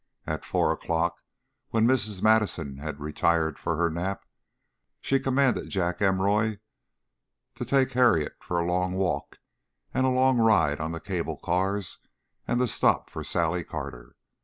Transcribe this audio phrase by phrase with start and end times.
[0.25, 1.17] At four o'clock,
[1.69, 2.23] when Mrs.
[2.23, 4.25] Madison had retired for her nap,
[4.99, 6.57] she commanded Jack Emory
[7.53, 9.37] to take Harriet for a long walk
[9.93, 11.99] and a long ride on the cable cars,
[12.47, 14.15] and to stop for Sally Carter.